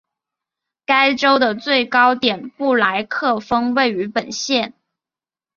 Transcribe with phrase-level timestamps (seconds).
[0.87, 4.73] 该州的最高点布莱克峰位于本县。